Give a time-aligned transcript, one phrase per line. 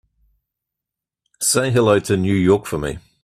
[1.41, 2.97] Say hello to New York for me.